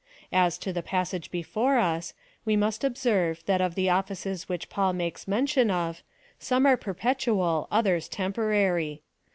'As 0.47 0.57
to 0.57 0.73
the 0.73 0.81
passage 0.81 1.29
before 1.29 1.77
us, 1.77 2.15
we 2.43 2.55
must 2.55 2.83
observe, 2.83 3.45
that 3.45 3.61
of 3.61 3.75
the 3.75 3.91
offices 3.91 4.49
which 4.49 4.67
Paul 4.67 4.93
makes 4.93 5.27
mention 5.27 5.69
of, 5.69 6.01
some 6.39 6.65
are 6.65 6.75
perpetual, 6.75 7.67
others 7.71 8.07
temporary. 8.09 9.03